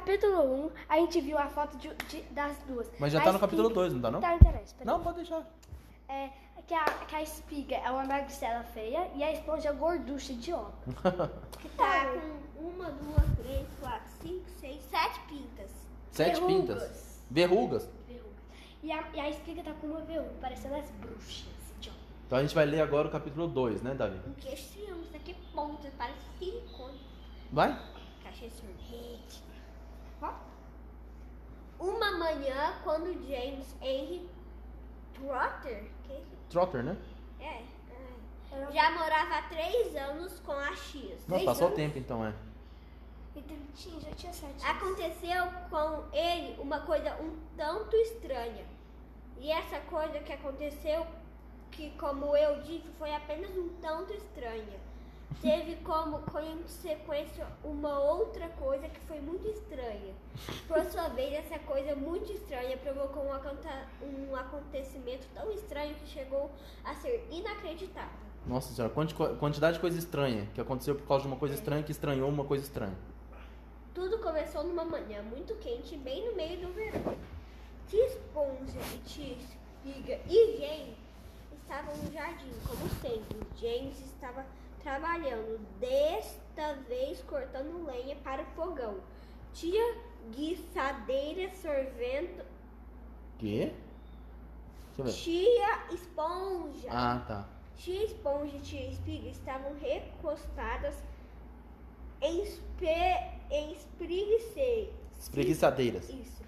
[0.00, 2.86] capítulo 1, a gente viu a foto de- de- das duas.
[2.98, 4.20] Mas já A tá no capítulo espiga- 2, não tá não?
[4.20, 4.74] Tá, não interessa.
[4.76, 4.86] peraí.
[4.86, 5.42] Não, pode deixar.
[6.08, 6.30] É
[6.66, 10.52] que a, que a espiga é uma magricela feia e a esponja é gorducha de
[10.52, 10.96] óculos.
[11.60, 12.06] Que tá
[12.54, 15.70] com uma, duas, três, quatro, cinco, seis, sete pintas.
[16.12, 16.56] Sete Verrugas.
[16.82, 17.22] pintas.
[17.30, 17.88] Verrugas.
[18.06, 18.36] Verrugas.
[18.82, 21.46] E a, e a espiga tá com uma verruga, parecendo as bruxas
[21.80, 21.96] óculos.
[22.26, 24.20] Então a gente vai ler agora o capítulo 2, né, Davi?
[24.28, 27.00] Um queixo triângulo, isso aqui é ponta, parece silicone.
[27.52, 27.78] Vai?
[28.24, 29.42] Caixa de sorvete.
[31.78, 34.28] Uma manhã, quando James Henry
[35.14, 36.22] Trotter, que é?
[36.48, 36.96] Trotter, né?
[37.38, 37.62] É,
[38.52, 41.26] é, já morava há três anos com a X.
[41.28, 42.32] Não, passou o tempo então, é.
[43.34, 44.64] Então, tinha, já tinha sete anos.
[44.64, 48.64] Aconteceu com ele uma coisa um tanto estranha.
[49.38, 51.06] E essa coisa que aconteceu,
[51.70, 54.78] que como eu disse, foi apenas um tanto estranha.
[55.40, 60.14] Teve como consequência uma outra coisa que foi muito estranha.
[60.66, 66.50] Por sua vez, essa coisa muito estranha provocou um, um acontecimento tão estranho que chegou
[66.84, 68.26] a ser inacreditável.
[68.46, 71.82] Nossa senhora, quanti- quantidade de coisa estranha que aconteceu por causa de uma coisa estranha
[71.82, 72.96] que estranhou uma coisa estranha.
[73.94, 77.16] Tudo começou numa manhã muito quente, bem no meio do verão.
[77.88, 80.96] Tia Esponja e Tia Espiga e James
[81.52, 83.38] estavam no jardim, como sempre.
[83.56, 84.44] James estava
[84.90, 89.00] trabalhando, desta vez cortando lenha para o fogão.
[89.52, 89.96] Tia
[90.30, 92.44] Guiçadeira sorvendo.
[93.36, 93.72] Quê?
[95.12, 96.88] Tia Esponja.
[96.88, 97.48] Ah, tá.
[97.74, 100.94] Tia Esponja e Tia Espiga estavam recostadas
[102.22, 102.86] em, espe...
[103.50, 106.08] em espreguice- Espreguiçadeiras.
[106.08, 106.44] Isso.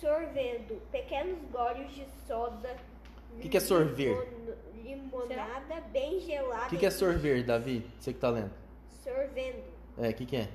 [0.00, 2.76] Sorvendo pequenos goles de soda.
[3.36, 4.16] O que que é sorver?
[4.16, 4.52] limon-
[4.82, 6.66] Limonada bem gelada.
[6.66, 7.86] O que, que é sorver, Davi?
[7.98, 8.50] Você que tá lendo.
[9.02, 9.62] Sorvendo.
[9.98, 10.48] É, o que, que é?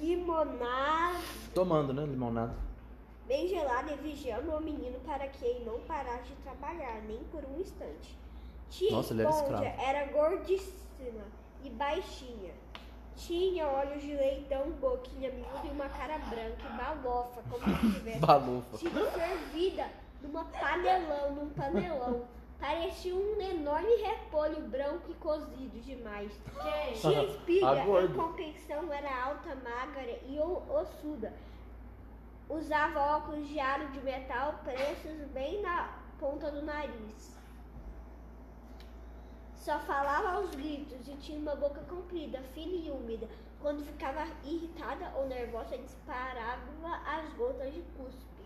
[0.00, 1.18] Limonada
[1.54, 2.04] Tomando, né?
[2.04, 2.54] Limonada.
[3.26, 7.44] bem gelada e vigiando o menino para que ele não parasse de trabalhar, nem por
[7.44, 8.16] um instante.
[8.70, 9.64] Tia Nossa, ele era escravo.
[9.64, 11.24] era gordíssima
[11.64, 12.52] e baixinha.
[13.16, 18.18] Tinha olhos de leitão, boquinha miúda e uma cara branca e balofa, como se tivesse
[18.18, 18.76] Balufa.
[18.76, 19.86] sido fervida
[20.22, 22.24] numa panelão, num panelão.
[22.60, 26.32] Parecia um enorme repolho branco e cozido demais.
[27.00, 28.14] Tia Espiga, A em gorda.
[28.14, 30.38] compensação, era alta, magra e
[30.70, 31.32] ossuda.
[32.48, 37.36] Usava óculos de aro de metal presos bem na ponta do nariz.
[39.66, 43.28] Só falava aos gritos e tinha uma boca comprida, fina e úmida.
[43.60, 46.62] Quando ficava irritada ou nervosa, disparava
[47.04, 48.44] as gotas de cuspe.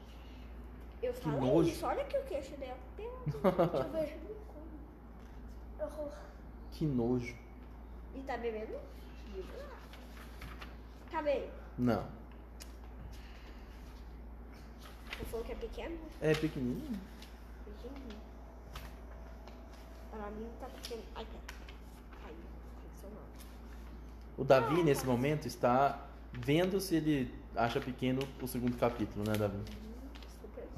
[1.03, 1.69] Eu Que falei nojo.
[1.69, 2.79] isso, olha aqui o queixo dela.
[2.97, 4.37] Deixa eu ver.
[5.85, 6.13] Horror.
[6.73, 7.37] Que nojo.
[8.15, 8.81] E tá bebendo?
[11.11, 11.51] Tá bem.
[11.77, 12.03] Não.
[15.11, 15.99] Você falou que é pequeno?
[16.23, 16.33] É.
[16.33, 16.99] Pequenininho.
[20.11, 21.03] Pra mim tá pequeno.
[21.15, 21.27] Ai.
[24.37, 29.57] O Davi, nesse momento, está vendo se ele acha pequeno o segundo capítulo, né, Davi?
[29.57, 30.69] Velho.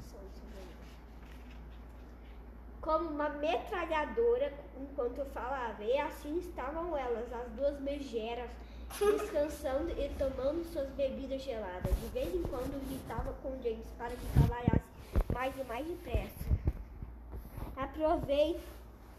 [2.81, 5.83] Como uma metralhadora enquanto eu falava.
[5.83, 8.49] E assim estavam elas, as duas megeras,
[8.99, 11.95] descansando e tomando suas bebidas geladas.
[12.01, 14.83] De vez em quando gritava com James para que trabalhasse
[15.33, 16.43] mais e mais depressa.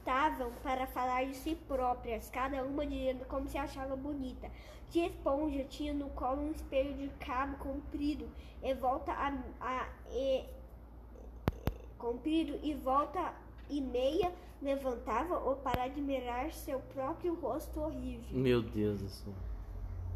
[0.05, 4.51] Aproveitavam para falar de si próprias, cada uma dizendo como se achava bonita.
[4.91, 8.29] Tia Esponja tinha no colo um espelho de cabo comprido
[8.63, 10.45] e volta a, a- e,
[11.99, 13.33] comprido e volta
[13.71, 18.39] e meia levantava ou para admirar seu próprio rosto horrível.
[18.39, 19.33] Meu Deus do céu.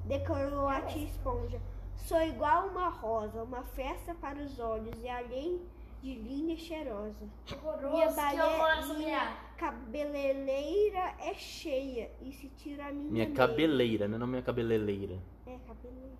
[0.05, 1.60] Declarou a tia Esponja.
[1.97, 5.60] Sou igual uma rosa, uma festa para os olhos e além
[6.03, 7.26] de linda e cheirosa.
[7.50, 7.94] Horroroso.
[7.97, 10.06] Minha que horror essa minha mulher.
[10.06, 13.37] cabeleireira é cheia e se tira a minha Minha meia.
[13.37, 14.16] cabeleira, né?
[14.19, 15.19] Não minha cabeleleira.
[15.46, 16.19] É, cabeleira.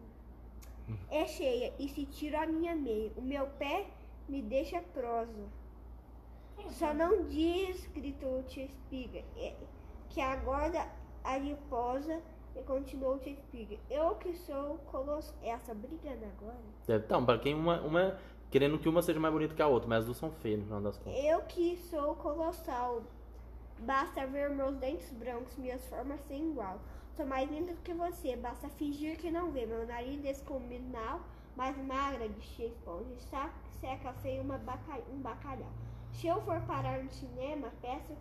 [1.11, 3.13] É cheia e se tira a minha meia.
[3.17, 3.87] O meu pé
[4.29, 5.49] me deixa prosa.
[6.71, 9.55] Só não diz, gritou tia Espiga, é,
[10.09, 10.89] que agora
[11.23, 12.21] adiposa
[12.57, 13.77] e continuou tia Espiga.
[13.89, 15.35] Eu que sou colosso.
[15.43, 16.59] Essa brigando agora?
[16.89, 18.19] Então, pra quem uma, uma.
[18.51, 20.65] Querendo que uma seja mais bonita que a outra, mas as duas são feias no
[20.65, 21.23] final das contas.
[21.23, 23.03] Eu que sou colossal.
[23.81, 26.81] Basta ver meus dentes brancos, minhas formas sem igual.
[27.17, 29.67] Sou mais linda do que você, basta fingir que não vê.
[29.67, 31.21] Meu nariz descomunal,
[31.57, 35.71] mais magra de tia esponja, está seca feio uma baca- um bacalhau.
[36.13, 38.17] Se eu for parar no cinema, peço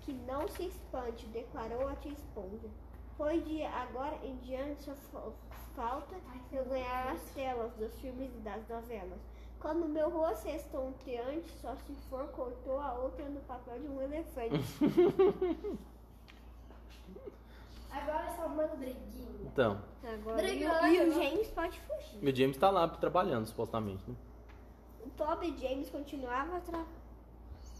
[0.00, 2.68] que não se espante, declarou a tia esponja.
[3.16, 5.32] Foi de agora em diante só fa-
[5.74, 6.14] falta
[6.52, 9.18] eu ganhar as telas dos filmes e das novelas.
[9.60, 14.00] Quando meu rosto é estonteante, só se for cortou a outra no papel de um
[14.02, 14.56] elefante.
[17.90, 19.26] Agora só manda briguinha.
[19.42, 22.18] Então, Agora, e, o- e o James pode fugir.
[22.22, 24.14] e o James tá lá trabalhando, supostamente, né?
[25.04, 26.84] O pobre James continuava tra...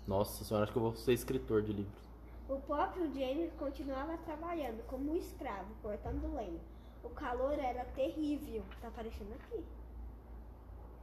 [0.07, 2.07] Nossa senhora, acho que eu vou ser escritor de livros.
[2.49, 6.61] O próprio James continuava trabalhando como um escravo, cortando lenha.
[7.03, 9.63] O calor era terrível, tá aparecendo aqui.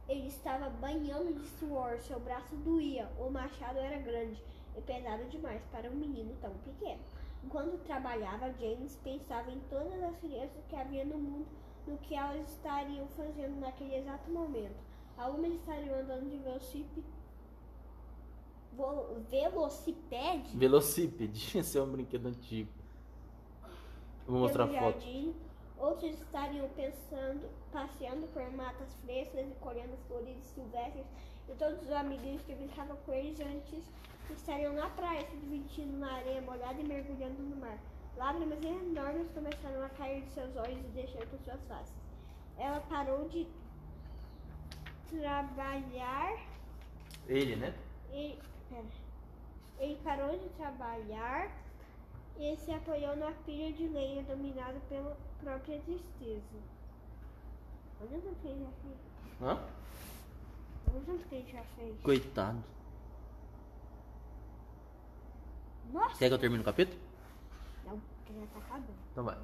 [0.08, 4.42] Ele estava banhando de suor, seu braço doía, o machado era grande
[4.76, 7.00] e pesado demais para um menino tão pequeno.
[7.42, 11.46] Enquanto trabalhava, James pensava em todas as crianças que havia no mundo,
[11.86, 14.76] no que elas estariam fazendo naquele exato momento.
[15.16, 17.06] Algumas estariam andando de velocípede,
[19.30, 22.70] velocipede Velocípede, esse é um brinquedo antigo.
[24.26, 24.80] Vou mostrar a foto.
[24.80, 25.34] jardim.
[25.84, 31.04] Outros estariam pensando, passeando por matas frescas e colhendo flores silvestres.
[31.46, 33.84] E todos os amiguinhos que brincavam com eles antes
[34.30, 37.78] estariam na praia, se divertindo na areia molhada e mergulhando no mar.
[38.16, 41.94] Lágrimas enormes começaram a cair de seus olhos e deixar por suas faces.
[42.56, 43.46] Ela parou de
[45.10, 46.32] trabalhar
[47.26, 47.74] Ele, né?
[48.10, 48.38] ele,
[48.70, 48.84] pera.
[49.78, 51.50] Ele parou de trabalhar
[52.38, 56.58] e se apoiou na pilha de lenha dominado pela própria tristeza.
[58.00, 58.96] Olha o que ele já fez.
[59.40, 59.60] Hã?
[60.88, 62.00] Olha o que ele já fez.
[62.02, 62.64] Coitado.
[65.92, 66.18] Nossa!
[66.18, 66.98] Quer que eu termine o capítulo?
[67.84, 68.98] Não, porque já tá acabando.
[69.12, 69.38] Então vai.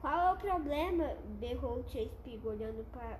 [0.00, 1.14] Qual é o problema?
[1.40, 3.18] Berrou Chase Pig, olhando para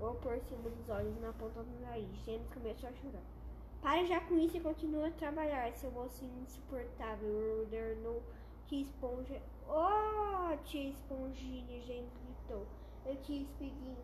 [0.00, 2.08] ou por cima dos olhos na ponta do nariz.
[2.24, 3.37] James começou a chorar.
[3.80, 7.60] Pare já com isso e continue a trabalhar, seu mocinho insuportável.
[7.60, 8.22] Ordenou
[8.66, 9.40] que esponja.
[9.68, 12.66] Oh, tia esponjinha, James gritou.
[13.06, 13.96] Eu tia espiguinho.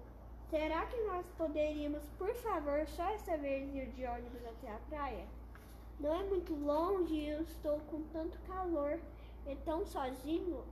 [0.48, 5.26] Será que nós poderíamos, por favor, só essa vez ir de ônibus até a praia?
[5.98, 8.98] Não é muito longe e eu estou com tanto calor.
[9.46, 10.64] E tão sozinho.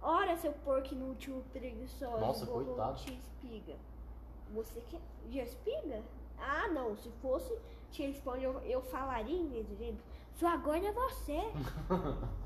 [0.00, 2.18] Ora, seu porco inútil preguiçoso.
[2.18, 2.98] Nossa, coitado.
[2.98, 3.74] Tia Espiga.
[4.54, 5.00] Você quer.
[5.28, 6.02] Tia Espiga?
[6.38, 6.96] Ah, não.
[6.96, 7.56] Se fosse
[7.90, 10.00] Tia Esponja, eu, eu falaria em vez de James.
[10.34, 11.38] Sua gorda é você.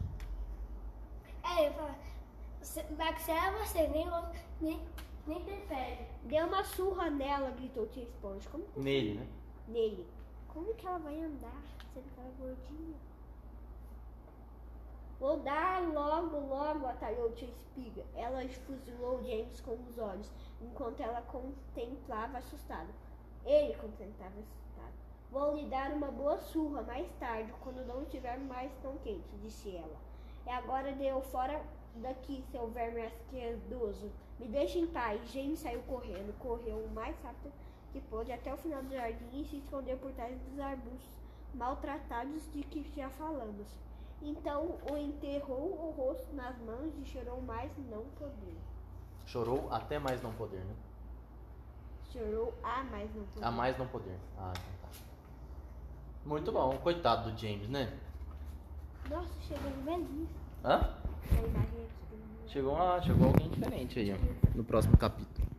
[1.43, 1.95] É, eu falo,
[2.61, 4.07] você- Max é você, nem,
[4.61, 4.81] nem,
[5.27, 6.07] nem prefere.
[6.25, 8.49] Deu uma surra nela, gritou Tia Esponja.
[8.51, 9.27] Como que- Nele, né?
[9.67, 10.07] nele?
[10.49, 11.63] Como que ela vai andar
[11.95, 12.95] sendo aquela gordinha?
[15.19, 18.05] Vou dar logo, logo, atalhou Tia Espiga.
[18.15, 22.89] Ela fuzilou James com os olhos, enquanto ela contemplava assustado.
[23.45, 24.95] Ele contemplava assustado.
[25.31, 29.75] Vou lhe dar uma boa surra mais tarde, quando não estiver mais tão quente, disse
[29.75, 29.97] ela.
[30.47, 31.63] E agora deu fora
[31.97, 34.11] daqui, seu verme asqueroso.
[34.39, 35.21] Me deixe em paz.
[35.31, 37.53] James saiu correndo, correu o mais rápido
[37.93, 41.21] que pôde até o final do jardim e se escondeu por trás dos arbustos
[41.55, 43.67] maltratados de que já falamos.
[44.23, 48.57] Então o enterrou o rosto nas mãos e chorou mais não poder.
[49.27, 50.75] Chorou até mais não poder, né?
[52.13, 53.47] Chorou a mais não poder.
[53.47, 54.19] A mais não poder.
[54.37, 54.89] Ah, então tá.
[56.25, 56.77] Muito bom.
[56.79, 57.93] Coitado do James, né?
[59.09, 60.29] Nossa, chegou um velhinho.
[60.65, 60.95] Hã?
[61.31, 62.49] A imagem aqui.
[62.49, 64.57] Chegou, uma, chegou alguém diferente aí, ó.
[64.57, 65.50] No próximo capítulo.